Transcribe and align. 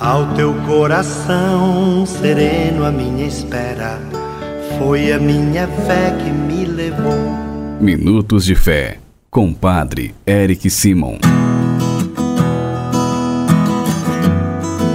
Ao 0.00 0.34
teu 0.34 0.52
coração 0.66 2.04
sereno, 2.04 2.84
a 2.84 2.90
minha 2.90 3.28
espera 3.28 4.00
foi 4.76 5.12
a 5.12 5.20
minha 5.20 5.68
fé 5.68 6.10
que 6.18 6.30
me 6.30 6.64
levou. 6.64 7.14
Minutos 7.80 8.44
de 8.44 8.56
Fé, 8.56 8.98
com 9.30 9.54
Padre 9.54 10.12
Eric 10.26 10.68
Simon. 10.68 11.18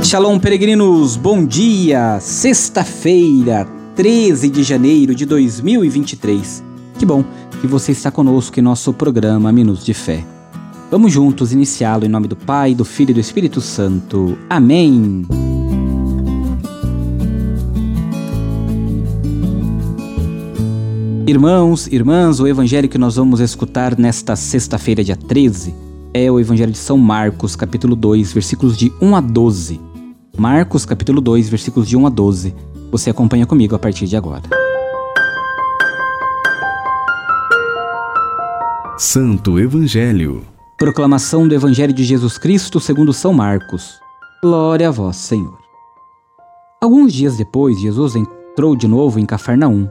Shalom, 0.04 0.38
peregrinos, 0.38 1.16
bom 1.16 1.46
dia! 1.46 2.20
Sexta-feira, 2.20 3.66
13 3.96 4.50
de 4.50 4.64
janeiro 4.64 5.16
de 5.16 5.26
2023. 5.26 6.62
Que 6.98 7.06
bom 7.06 7.24
que 7.62 7.68
você 7.68 7.94
está 7.94 8.12
conosco 8.12 8.60
em 8.60 8.64
nosso 8.64 8.92
programa 8.92 9.50
Minutos 9.54 9.86
de 9.86 9.94
Fé. 9.94 10.26
Vamos 10.92 11.12
juntos 11.12 11.54
iniciá-lo 11.54 12.04
em 12.04 12.10
nome 12.10 12.28
do 12.28 12.36
Pai, 12.36 12.74
do 12.74 12.84
Filho 12.84 13.12
e 13.12 13.14
do 13.14 13.20
Espírito 13.20 13.62
Santo. 13.62 14.36
Amém. 14.50 15.24
Irmãos, 21.28 21.86
irmãs, 21.86 22.40
o 22.40 22.48
evangelho 22.48 22.90
que 22.90 22.98
nós 22.98 23.18
vamos 23.18 23.40
escutar 23.40 24.00
nesta 24.00 24.36
sexta-feira, 24.36 25.04
dia 25.04 25.16
13, 25.16 25.76
é 26.12 26.32
o 26.32 26.40
evangelho 26.40 26.72
de 26.72 26.80
São 26.80 26.98
Marcos, 26.98 27.56
capítulo 27.56 27.96
2, 27.96 28.34
versículos 28.34 28.76
de 28.76 28.92
1 29.00 29.16
a 29.16 29.22
12. 29.22 29.80
Marcos, 30.36 30.86
capítulo 30.86 31.22
2, 31.22 31.50
versículos 31.50 31.88
de 31.88 31.96
1 31.96 32.08
a 32.08 32.10
12. 32.10 32.56
Você 32.92 33.12
acompanha 33.12 33.46
comigo 33.46 33.76
a 33.76 33.80
partir 33.80 34.08
de 34.08 34.18
agora. 34.18 34.42
Santo 38.98 39.60
Evangelho 39.60 40.49
Proclamação 40.80 41.46
do 41.46 41.54
Evangelho 41.54 41.92
de 41.92 42.06
Jesus 42.06 42.38
Cristo 42.38 42.80
segundo 42.80 43.12
São 43.12 43.34
Marcos. 43.34 44.00
Glória 44.42 44.88
a 44.88 44.92
vós, 44.92 45.18
Senhor. 45.18 45.60
Alguns 46.82 47.12
dias 47.12 47.36
depois, 47.36 47.78
Jesus 47.82 48.16
entrou 48.16 48.78
de 48.78 48.88
novo 48.88 49.20
em 49.20 49.26
Cafarnaum. 49.26 49.90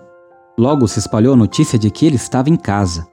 Logo 0.59 0.89
se 0.89 0.99
espalhou 0.99 1.35
a 1.35 1.37
notícia 1.37 1.79
de 1.79 1.91
que 1.91 2.07
ele 2.07 2.17
estava 2.17 2.49
em 2.49 2.57
casa. 2.57 3.07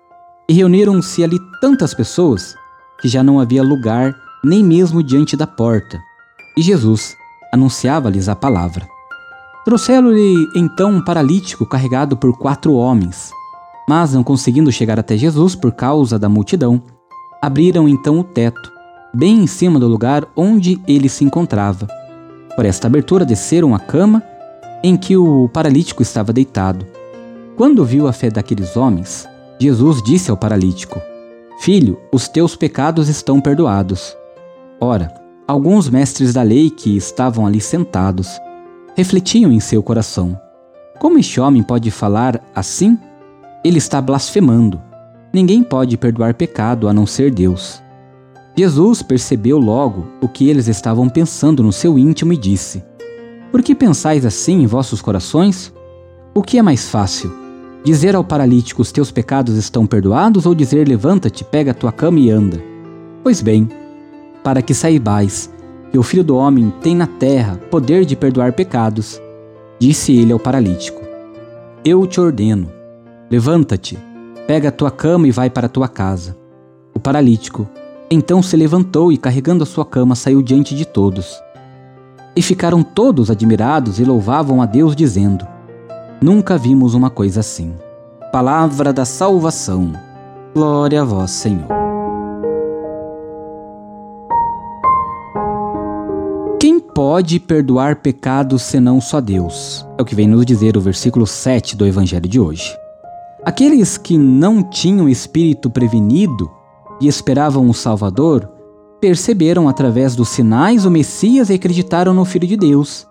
E 0.47 0.53
reuniram-se 0.53 1.21
ali 1.21 1.37
tantas 1.59 1.93
pessoas 1.93 2.55
que 3.01 3.09
já 3.09 3.21
não 3.21 3.41
havia 3.41 3.61
lugar 3.61 4.15
nem 4.41 4.63
mesmo 4.63 5.03
diante 5.03 5.35
da 5.35 5.45
porta. 5.45 5.99
E 6.57 6.61
Jesus 6.61 7.13
anunciava-lhes 7.51 8.29
a 8.29 8.37
palavra. 8.37 8.87
Trouxeram-lhe 9.65 10.47
então 10.55 10.91
um 10.91 11.03
paralítico 11.03 11.65
carregado 11.65 12.15
por 12.15 12.37
quatro 12.37 12.73
homens. 12.73 13.31
Mas 13.85 14.13
não 14.13 14.23
conseguindo 14.23 14.71
chegar 14.71 14.97
até 14.97 15.17
Jesus 15.17 15.55
por 15.55 15.73
causa 15.73 16.17
da 16.17 16.29
multidão, 16.29 16.81
Abriram 17.45 17.87
então 17.87 18.17
o 18.17 18.23
teto, 18.23 18.73
bem 19.13 19.43
em 19.43 19.45
cima 19.45 19.79
do 19.79 19.87
lugar 19.87 20.25
onde 20.35 20.81
ele 20.87 21.07
se 21.07 21.23
encontrava. 21.23 21.85
Por 22.55 22.65
esta 22.65 22.87
abertura 22.87 23.23
desceram 23.23 23.75
a 23.75 23.77
cama 23.77 24.23
em 24.83 24.97
que 24.97 25.15
o 25.15 25.47
paralítico 25.49 26.01
estava 26.01 26.33
deitado. 26.33 26.87
Quando 27.55 27.85
viu 27.85 28.07
a 28.07 28.11
fé 28.11 28.31
daqueles 28.31 28.75
homens, 28.75 29.27
Jesus 29.59 30.01
disse 30.01 30.31
ao 30.31 30.37
paralítico: 30.37 30.99
Filho, 31.59 31.99
os 32.11 32.27
teus 32.27 32.55
pecados 32.55 33.09
estão 33.09 33.39
perdoados. 33.39 34.17
Ora, 34.81 35.13
alguns 35.47 35.87
mestres 35.87 36.33
da 36.33 36.41
lei 36.41 36.71
que 36.71 36.97
estavam 36.97 37.45
ali 37.45 37.61
sentados 37.61 38.41
refletiam 38.95 39.51
em 39.51 39.59
seu 39.59 39.83
coração: 39.83 40.35
Como 40.99 41.19
este 41.19 41.39
homem 41.39 41.61
pode 41.61 41.91
falar 41.91 42.43
assim? 42.55 42.97
Ele 43.63 43.77
está 43.77 44.01
blasfemando. 44.01 44.81
Ninguém 45.35 45.61
pode 45.61 45.97
perdoar 45.97 46.33
pecado 46.33 46.87
a 46.87 46.93
não 46.93 47.05
ser 47.05 47.29
Deus. 47.29 47.83
Jesus 48.55 49.01
percebeu 49.01 49.57
logo 49.59 50.07
o 50.21 50.29
que 50.29 50.47
eles 50.49 50.69
estavam 50.69 51.09
pensando 51.09 51.61
no 51.61 51.73
seu 51.73 51.99
íntimo 51.99 52.31
e 52.31 52.37
disse: 52.37 52.81
Por 53.51 53.61
que 53.61 53.75
pensais 53.75 54.25
assim 54.25 54.63
em 54.63 54.65
vossos 54.65 55.01
corações? 55.01 55.73
O 56.33 56.41
que 56.41 56.57
é 56.57 56.61
mais 56.61 56.87
fácil? 56.87 57.33
Dizer 57.83 58.15
ao 58.15 58.23
paralítico: 58.23 58.81
Os 58.81 58.93
teus 58.93 59.11
pecados 59.11 59.57
estão 59.57 59.85
perdoados? 59.85 60.45
Ou 60.45 60.55
dizer: 60.55 60.87
Levanta-te, 60.87 61.43
pega 61.43 61.71
a 61.71 61.75
tua 61.75 61.91
cama 61.91 62.17
e 62.17 62.31
anda? 62.31 62.63
Pois 63.21 63.41
bem, 63.41 63.67
para 64.41 64.61
que 64.61 64.73
saibais 64.73 65.53
que 65.91 65.97
o 65.97 66.03
Filho 66.03 66.23
do 66.23 66.37
Homem 66.37 66.73
tem 66.81 66.95
na 66.95 67.07
terra 67.07 67.59
poder 67.69 68.05
de 68.05 68.15
perdoar 68.15 68.53
pecados, 68.53 69.21
disse 69.79 70.15
ele 70.15 70.31
ao 70.31 70.39
paralítico: 70.39 71.01
Eu 71.83 72.07
te 72.07 72.21
ordeno, 72.21 72.71
levanta-te 73.29 74.14
Pega 74.47 74.69
a 74.69 74.71
tua 74.71 74.91
cama 74.91 75.27
e 75.27 75.31
vai 75.31 75.49
para 75.49 75.65
a 75.65 75.69
tua 75.69 75.87
casa. 75.87 76.37
O 76.93 76.99
paralítico 76.99 77.67
então 78.11 78.43
se 78.43 78.55
levantou 78.55 79.11
e, 79.11 79.17
carregando 79.17 79.63
a 79.63 79.65
sua 79.65 79.83
cama, 79.83 80.15
saiu 80.15 80.41
diante 80.43 80.75
de 80.75 80.85
todos. 80.85 81.41
E 82.35 82.41
ficaram 82.41 82.83
todos 82.83 83.31
admirados 83.31 83.99
e 83.99 84.03
louvavam 84.03 84.61
a 84.61 84.65
Deus, 84.67 84.95
dizendo: 84.95 85.47
Nunca 86.21 86.57
vimos 86.57 86.93
uma 86.93 87.09
coisa 87.09 87.39
assim. 87.39 87.73
Palavra 88.31 88.93
da 88.93 89.05
salvação. 89.05 89.93
Glória 90.53 91.01
a 91.01 91.05
vós, 91.05 91.31
Senhor. 91.31 91.67
Quem 96.59 96.79
pode 96.79 97.39
perdoar 97.39 97.95
pecados 97.95 98.61
senão 98.61 99.01
só 99.01 99.19
Deus? 99.19 99.85
É 99.97 100.01
o 100.01 100.05
que 100.05 100.15
vem 100.15 100.27
nos 100.27 100.45
dizer 100.45 100.77
o 100.77 100.81
versículo 100.81 101.25
7 101.25 101.75
do 101.75 101.87
Evangelho 101.87 102.29
de 102.29 102.39
hoje. 102.39 102.84
Aqueles 103.45 103.95
que 103.95 104.17
não 104.17 104.63
tinham 104.63 105.07
espírito 105.07 105.69
prevenido 105.69 106.49
e 106.99 107.07
esperavam 107.07 107.69
o 107.69 107.75
Salvador, 107.75 108.49
perceberam 108.99 109.69
através 109.69 110.15
dos 110.15 110.29
sinais 110.29 110.83
o 110.83 110.89
Messias 110.89 111.51
e 111.51 111.53
acreditaram 111.53 112.11
no 112.11 112.25
Filho 112.25 112.47
de 112.47 112.57
Deus, 112.57 113.05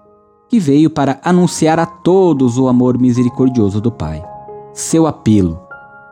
que 0.49 0.59
veio 0.59 0.91
para 0.91 1.21
anunciar 1.22 1.78
a 1.78 1.87
todos 1.87 2.59
o 2.59 2.67
amor 2.67 2.99
misericordioso 2.99 3.81
do 3.81 3.93
Pai. 3.93 4.25
Seu 4.72 5.06
apelo: 5.06 5.61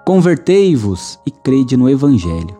Convertei-vos 0.07 1.19
e 1.27 1.31
crede 1.33 1.77
no 1.77 1.91
Evangelho. 1.91 2.57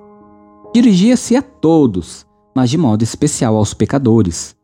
Dirigia-se 0.75 1.37
a 1.37 1.43
todos, 1.43 2.27
mas 2.53 2.71
de 2.71 2.77
modo 2.77 3.05
especial 3.05 3.57
aos 3.57 3.73
pecadores, 3.73 4.57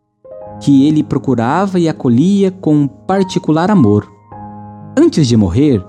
que 0.61 0.89
ele 0.89 1.05
procurava 1.05 1.79
e 1.79 1.89
acolhia 1.89 2.51
com 2.51 2.89
particular 2.89 3.71
amor. 3.71 4.11
Antes 4.99 5.29
de 5.29 5.37
morrer, 5.37 5.87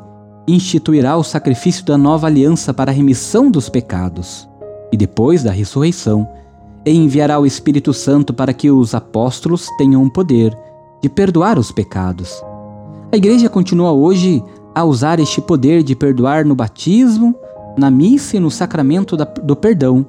instituirá 0.54 1.18
o 1.18 1.24
sacrifício 1.24 1.86
da 1.86 1.98
nova 1.98 2.28
aliança 2.28 2.74
para 2.74 2.92
a 2.92 2.94
remissão 2.94 3.52
dos 3.52 3.70
pecados, 3.70 4.48
e 4.92 4.98
depois 4.98 5.44
da 5.44 5.52
ressurreição, 5.52 6.28
enviará 6.86 7.40
o 7.40 7.46
Espírito 7.46 7.94
Santo 7.94 8.34
para 8.34 8.54
que 8.54 8.72
os 8.72 8.96
apóstolos 8.96 9.68
tenham 9.78 10.04
o 10.04 10.12
poder 10.12 10.58
de 11.02 11.09
perdoar 11.09 11.59
os 11.59 11.72
pecados. 11.72 12.44
A 13.12 13.18
Igreja 13.18 13.50
continua 13.50 13.92
hoje 13.92 14.44
a 14.74 14.84
usar 14.84 15.20
este 15.20 15.42
poder 15.42 15.84
de 15.84 15.96
perdoar 15.96 16.46
no 16.46 16.56
batismo, 16.56 17.36
na 17.78 17.92
missa 17.92 18.38
e 18.38 18.40
no 18.40 18.50
sacramento 18.50 19.18
do 19.18 19.56
perdão, 19.56 20.06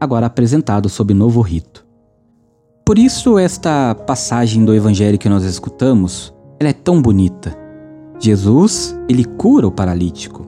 agora 0.00 0.26
apresentado 0.26 0.88
sob 0.88 1.12
novo 1.12 1.40
rito. 1.40 1.84
Por 2.84 2.98
isso, 2.98 3.38
esta 3.38 3.94
passagem 3.94 4.64
do 4.64 4.74
Evangelho 4.74 5.18
que 5.18 5.28
nós 5.28 5.44
escutamos, 5.44 6.34
ela 6.58 6.70
é 6.70 6.72
tão 6.72 7.00
bonita 7.00 7.61
Jesus, 8.22 8.96
ele 9.08 9.24
cura 9.24 9.66
o 9.66 9.72
paralítico. 9.72 10.46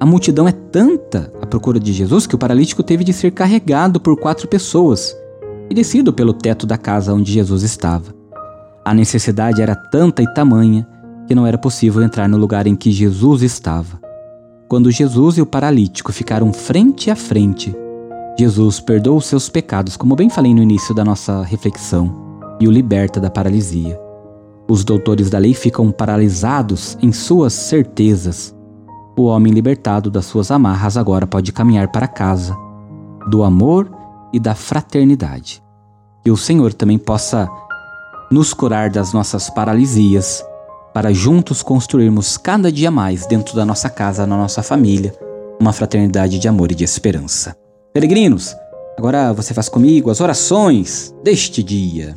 A 0.00 0.06
multidão 0.06 0.48
é 0.48 0.52
tanta 0.52 1.30
à 1.42 1.44
procura 1.44 1.78
de 1.78 1.92
Jesus 1.92 2.26
que 2.26 2.34
o 2.34 2.38
paralítico 2.38 2.82
teve 2.82 3.04
de 3.04 3.12
ser 3.12 3.32
carregado 3.32 4.00
por 4.00 4.18
quatro 4.18 4.48
pessoas 4.48 5.14
e 5.68 5.74
descido 5.74 6.14
pelo 6.14 6.32
teto 6.32 6.66
da 6.66 6.78
casa 6.78 7.12
onde 7.12 7.30
Jesus 7.30 7.62
estava. 7.62 8.14
A 8.82 8.94
necessidade 8.94 9.60
era 9.60 9.76
tanta 9.76 10.22
e 10.22 10.32
tamanha 10.32 10.88
que 11.28 11.34
não 11.34 11.46
era 11.46 11.58
possível 11.58 12.02
entrar 12.02 12.26
no 12.26 12.38
lugar 12.38 12.66
em 12.66 12.74
que 12.74 12.90
Jesus 12.90 13.42
estava. 13.42 14.00
Quando 14.66 14.90
Jesus 14.90 15.36
e 15.36 15.42
o 15.42 15.46
paralítico 15.46 16.14
ficaram 16.14 16.54
frente 16.54 17.10
a 17.10 17.16
frente, 17.16 17.76
Jesus 18.38 18.80
perdoa 18.80 19.18
os 19.18 19.26
seus 19.26 19.50
pecados, 19.50 19.94
como 19.94 20.16
bem 20.16 20.30
falei 20.30 20.54
no 20.54 20.62
início 20.62 20.94
da 20.94 21.04
nossa 21.04 21.42
reflexão, 21.42 22.16
e 22.58 22.66
o 22.66 22.70
liberta 22.70 23.20
da 23.20 23.28
paralisia. 23.28 24.09
Os 24.70 24.84
doutores 24.84 25.28
da 25.28 25.36
lei 25.36 25.52
ficam 25.52 25.90
paralisados 25.90 26.96
em 27.02 27.10
suas 27.10 27.52
certezas. 27.52 28.54
O 29.18 29.24
homem 29.24 29.52
libertado 29.52 30.08
das 30.12 30.26
suas 30.26 30.48
amarras 30.52 30.96
agora 30.96 31.26
pode 31.26 31.50
caminhar 31.50 31.88
para 31.88 32.06
casa, 32.06 32.56
do 33.28 33.42
amor 33.42 33.90
e 34.32 34.38
da 34.38 34.54
fraternidade. 34.54 35.60
Que 36.22 36.30
o 36.30 36.36
Senhor 36.36 36.72
também 36.72 36.98
possa 36.98 37.48
nos 38.30 38.54
curar 38.54 38.90
das 38.90 39.12
nossas 39.12 39.50
paralisias, 39.50 40.40
para 40.94 41.12
juntos 41.12 41.64
construirmos 41.64 42.36
cada 42.36 42.70
dia 42.70 42.92
mais 42.92 43.26
dentro 43.26 43.56
da 43.56 43.64
nossa 43.64 43.90
casa, 43.90 44.24
na 44.24 44.36
nossa 44.36 44.62
família, 44.62 45.12
uma 45.60 45.72
fraternidade 45.72 46.38
de 46.38 46.46
amor 46.46 46.70
e 46.70 46.76
de 46.76 46.84
esperança. 46.84 47.56
Peregrinos, 47.92 48.54
agora 48.96 49.32
você 49.32 49.52
faz 49.52 49.68
comigo 49.68 50.10
as 50.10 50.20
orações 50.20 51.12
deste 51.24 51.60
dia. 51.60 52.16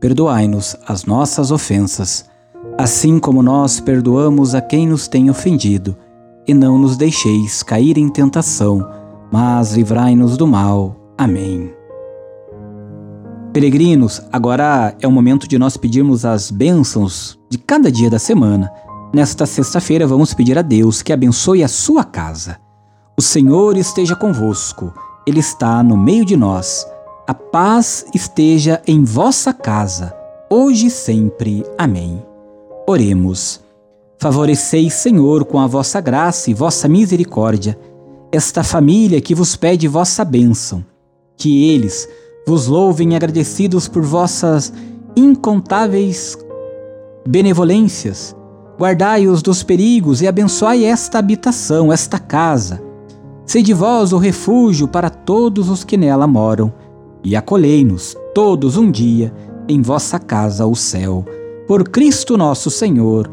Perdoai-nos 0.00 0.76
as 0.88 1.04
nossas 1.04 1.50
ofensas, 1.50 2.24
assim 2.78 3.18
como 3.18 3.42
nós 3.42 3.80
perdoamos 3.80 4.54
a 4.54 4.60
quem 4.60 4.88
nos 4.88 5.06
tem 5.06 5.28
ofendido. 5.28 5.94
E 6.48 6.54
não 6.54 6.78
nos 6.78 6.96
deixeis 6.96 7.62
cair 7.62 7.98
em 7.98 8.08
tentação, 8.08 8.88
mas 9.30 9.74
livrai-nos 9.74 10.38
do 10.38 10.46
mal. 10.46 10.96
Amém. 11.18 11.70
Peregrinos, 13.52 14.22
agora 14.32 14.96
é 15.00 15.06
o 15.06 15.12
momento 15.12 15.46
de 15.46 15.58
nós 15.58 15.76
pedirmos 15.76 16.24
as 16.24 16.50
bênçãos 16.50 17.38
de 17.50 17.58
cada 17.58 17.92
dia 17.92 18.08
da 18.08 18.18
semana. 18.18 18.72
Nesta 19.12 19.44
sexta-feira, 19.44 20.06
vamos 20.06 20.32
pedir 20.32 20.56
a 20.56 20.62
Deus 20.62 21.02
que 21.02 21.12
abençoe 21.12 21.62
a 21.62 21.68
sua 21.68 22.04
casa. 22.04 22.58
O 23.18 23.22
Senhor 23.22 23.76
esteja 23.76 24.16
convosco, 24.16 24.94
Ele 25.26 25.40
está 25.40 25.82
no 25.82 25.96
meio 25.96 26.24
de 26.24 26.36
nós. 26.36 26.86
A 27.30 27.34
paz 27.34 28.06
esteja 28.12 28.82
em 28.84 29.04
vossa 29.04 29.52
casa, 29.54 30.12
hoje 30.50 30.86
e 30.86 30.90
sempre. 30.90 31.64
Amém. 31.78 32.20
Oremos. 32.88 33.60
Favoreceis, 34.18 34.94
Senhor, 34.94 35.44
com 35.44 35.60
a 35.60 35.68
vossa 35.68 36.00
graça 36.00 36.50
e 36.50 36.54
vossa 36.54 36.88
misericórdia, 36.88 37.78
esta 38.32 38.64
família 38.64 39.20
que 39.20 39.32
vos 39.32 39.54
pede 39.54 39.86
vossa 39.86 40.24
bênção. 40.24 40.84
Que 41.36 41.70
eles 41.70 42.08
vos 42.44 42.66
louvem 42.66 43.14
agradecidos 43.14 43.86
por 43.86 44.02
vossas 44.02 44.72
incontáveis 45.14 46.36
benevolências. 47.24 48.34
Guardai-os 48.76 49.40
dos 49.40 49.62
perigos 49.62 50.20
e 50.20 50.26
abençoai 50.26 50.84
esta 50.84 51.20
habitação, 51.20 51.92
esta 51.92 52.18
casa. 52.18 52.82
Sede 53.46 53.72
vós 53.72 54.12
o 54.12 54.18
refúgio 54.18 54.88
para 54.88 55.08
todos 55.08 55.68
os 55.68 55.84
que 55.84 55.96
nela 55.96 56.26
moram, 56.26 56.72
e 57.22 57.36
acolhei-nos 57.36 58.16
todos 58.34 58.76
um 58.76 58.90
dia 58.90 59.32
em 59.68 59.82
vossa 59.82 60.18
casa, 60.18 60.66
o 60.66 60.74
céu. 60.74 61.24
Por 61.66 61.88
Cristo 61.88 62.36
nosso 62.36 62.70
Senhor. 62.70 63.30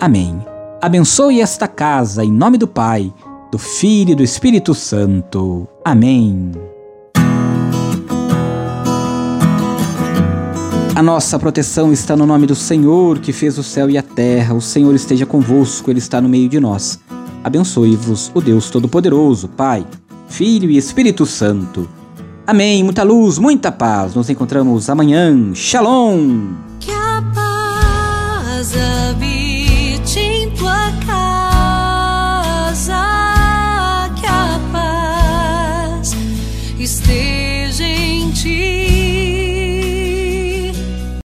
Amém. 0.00 0.38
Abençoe 0.80 1.40
esta 1.40 1.66
casa 1.66 2.24
em 2.24 2.30
nome 2.30 2.58
do 2.58 2.68
Pai, 2.68 3.12
do 3.50 3.58
Filho 3.58 4.12
e 4.12 4.14
do 4.14 4.22
Espírito 4.22 4.74
Santo. 4.74 5.66
Amém. 5.84 6.52
A 10.94 11.02
nossa 11.02 11.38
proteção 11.38 11.92
está 11.92 12.16
no 12.16 12.26
nome 12.26 12.46
do 12.46 12.56
Senhor, 12.56 13.20
que 13.20 13.32
fez 13.32 13.56
o 13.56 13.62
céu 13.62 13.88
e 13.88 13.96
a 13.96 14.02
terra. 14.02 14.54
O 14.54 14.60
Senhor 14.60 14.94
esteja 14.94 15.24
convosco, 15.24 15.90
Ele 15.90 16.00
está 16.00 16.20
no 16.20 16.28
meio 16.28 16.48
de 16.48 16.58
nós. 16.58 16.98
Abençoe-vos 17.44 18.32
o 18.34 18.40
Deus 18.40 18.68
Todo-Poderoso, 18.68 19.48
Pai, 19.48 19.86
Filho 20.28 20.68
e 20.68 20.76
Espírito 20.76 21.24
Santo. 21.24 21.88
Amém. 22.48 22.82
Muita 22.82 23.02
luz, 23.02 23.36
muita 23.38 23.70
paz. 23.70 24.14
Nos 24.14 24.30
encontramos 24.30 24.88
amanhã. 24.88 25.52
Shalom. 25.52 26.54
Que 26.80 26.90
a 26.90 27.22
paz 27.34 28.72
habite 28.74 30.18
em 30.18 30.50
tua 30.52 30.90
casa. 31.06 31.27